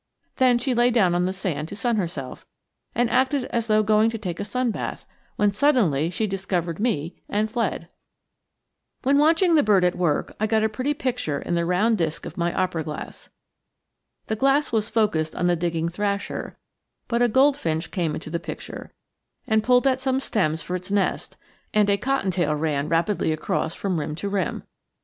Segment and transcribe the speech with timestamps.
[0.37, 2.43] Then she lay down on the sand to sun herself
[2.95, 7.21] and acted as though going to take a sun bath, when suddenly she discovered me
[7.29, 7.87] and fled.
[9.03, 12.25] When watching the bird at work I got a pretty picture in the round disk
[12.25, 13.29] of my opera glass.
[14.25, 16.57] The glass was focused on the digging thrasher,
[17.07, 18.91] but a goldfinch came into the picture
[19.45, 21.37] and pulled at some stems for its nest
[21.75, 24.63] and a cottontail ran rapidly across from rim to rim.